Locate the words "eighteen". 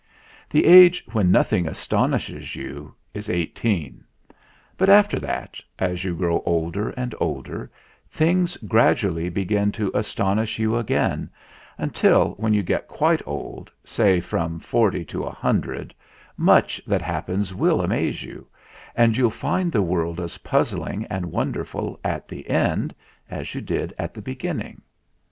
3.29-4.03